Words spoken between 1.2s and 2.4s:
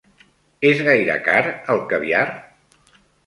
car el caviar?